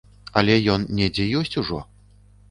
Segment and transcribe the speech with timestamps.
[0.39, 1.79] Але ён недзе ёсць ужо.